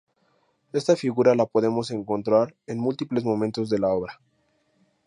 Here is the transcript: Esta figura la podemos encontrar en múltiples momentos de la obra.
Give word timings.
Esta 0.73 0.95
figura 0.95 1.35
la 1.35 1.45
podemos 1.45 1.91
encontrar 1.91 2.55
en 2.65 2.79
múltiples 2.79 3.23
momentos 3.23 3.69
de 3.69 3.77
la 3.77 3.89
obra. 3.89 4.19